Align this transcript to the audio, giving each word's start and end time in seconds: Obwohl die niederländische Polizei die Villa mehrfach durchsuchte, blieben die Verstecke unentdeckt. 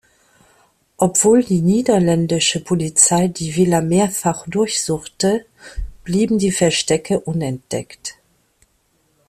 Obwohl 0.97 1.43
die 1.43 1.61
niederländische 1.61 2.59
Polizei 2.59 3.27
die 3.27 3.55
Villa 3.55 3.81
mehrfach 3.81 4.47
durchsuchte, 4.47 5.45
blieben 6.03 6.39
die 6.39 6.51
Verstecke 6.51 7.19
unentdeckt. 7.19 8.15